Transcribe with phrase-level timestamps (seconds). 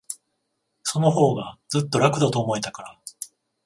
[0.81, 2.97] そのほうが、ずっと楽だと思えたから。